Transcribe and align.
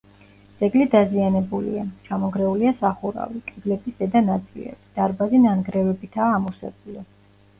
ძეგლი 0.59 0.85
დაზიანებულია: 0.93 1.81
ჩამონგრეულია 2.07 2.71
სახურავი, 2.79 3.41
კედლების 3.49 3.95
ზედა 3.99 4.23
ნაწილები, 4.29 4.85
დარბაზი 4.97 5.43
ნანგრევებითაა 5.45 6.33
ამოვსებული. 6.39 7.05